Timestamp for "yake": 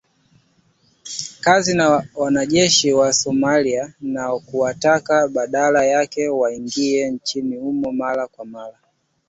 5.85-6.29